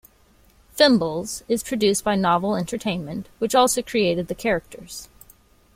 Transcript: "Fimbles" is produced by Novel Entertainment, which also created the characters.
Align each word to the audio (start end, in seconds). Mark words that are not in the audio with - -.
"Fimbles" 0.75 1.43
is 1.47 1.61
produced 1.61 2.03
by 2.03 2.15
Novel 2.15 2.55
Entertainment, 2.55 3.29
which 3.37 3.53
also 3.53 3.83
created 3.83 4.29
the 4.29 4.33
characters. 4.33 5.09